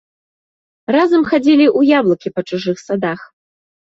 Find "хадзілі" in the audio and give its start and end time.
1.31-1.67